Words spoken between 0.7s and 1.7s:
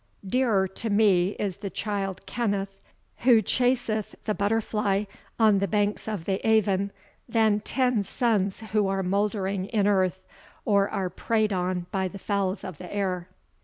me is the